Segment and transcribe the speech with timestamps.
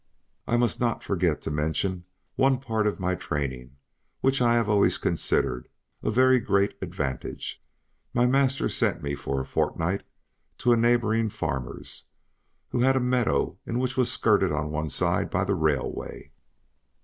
[0.47, 2.05] I must not forget to mention
[2.35, 3.75] one part of my training,
[4.21, 5.69] which I have always considered
[6.01, 7.63] a very great advantage.
[8.11, 10.01] My master sent me for a fortnight
[10.57, 12.05] to a neighboring farmer's,
[12.69, 16.31] who had a meadow which was skirted on one side by the railway.